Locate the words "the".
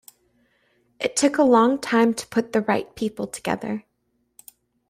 2.53-2.61